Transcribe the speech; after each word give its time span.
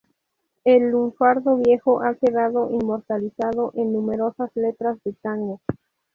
El 0.63 0.89
lunfardo 0.89 1.57
viejo 1.57 2.01
ha 2.01 2.15
quedado 2.15 2.71
inmortalizado 2.71 3.71
en 3.75 3.93
numerosas 3.93 4.49
letras 4.55 4.97
de 5.03 5.13
tango. 5.13 5.61